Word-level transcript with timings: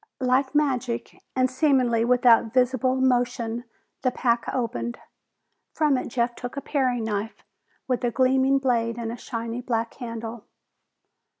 Like 0.19 0.55
magic, 0.55 1.21
and 1.35 1.47
seemingly 1.47 2.03
without 2.03 2.55
visible 2.55 2.95
motion, 2.95 3.65
the 4.01 4.09
pack 4.09 4.45
opened. 4.51 4.97
From 5.75 5.95
it 5.95 6.07
Jeff 6.07 6.33
took 6.33 6.57
a 6.57 6.61
paring 6.61 7.03
knife 7.03 7.43
with 7.87 8.03
a 8.03 8.09
gleaming 8.09 8.57
blade 8.57 8.97
and 8.97 9.11
a 9.11 9.15
shiny 9.15 9.61
black 9.61 9.93
handle. 9.93 10.45